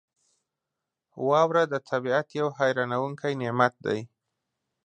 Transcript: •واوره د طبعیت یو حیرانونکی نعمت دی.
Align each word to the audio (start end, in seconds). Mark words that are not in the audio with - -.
•واوره 1.27 1.63
د 1.73 1.75
طبعیت 1.89 2.27
یو 2.39 2.47
حیرانونکی 2.57 3.33
نعمت 3.41 3.73
دی. 3.85 3.99